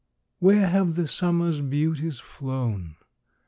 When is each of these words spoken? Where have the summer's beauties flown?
Where 0.39 0.67
have 0.67 0.95
the 0.95 1.07
summer's 1.07 1.61
beauties 1.61 2.19
flown? 2.19 2.95